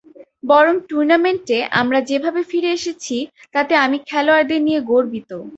বরং 0.43 0.75
টুর্নামেন্টে 0.89 1.57
আমরা 1.81 1.99
যেভাবে 2.09 2.41
ফিরে 2.43 2.69
এসেছি, 2.73 3.17
তাতে 3.53 3.73
আমি 3.85 3.97
খেলোয়াড়দের 4.09 4.61
নিয়ে 4.61 4.79
গর্বিত। 4.91 5.31